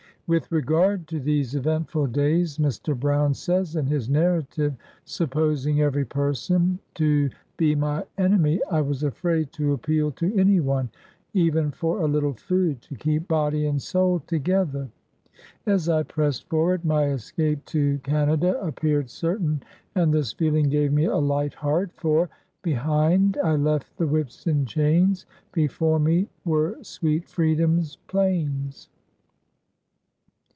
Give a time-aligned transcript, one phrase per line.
[0.33, 2.97] With regard to these eventful days, Mr.
[2.97, 9.51] Brown says in his narrative,— "Supposing every person to be my enemy, I was afraid
[9.51, 10.89] to appeal to any one,
[11.33, 14.87] even for a little food, to keep body and soul together.
[15.65, 19.61] As I pressed forward, my escape to Canada appeared certain,
[19.95, 22.29] and this feeling gave me a light heart, for 1
[22.61, 28.87] Behind I left the whips and chains, Before me were sweet Freedom's plains.'